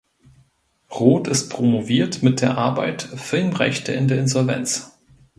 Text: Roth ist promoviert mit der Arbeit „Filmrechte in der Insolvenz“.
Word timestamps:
Roth 0.89 1.27
ist 1.27 1.51
promoviert 1.51 2.23
mit 2.23 2.41
der 2.41 2.57
Arbeit 2.57 3.03
„Filmrechte 3.03 3.91
in 3.91 4.07
der 4.07 4.17
Insolvenz“. 4.17 4.97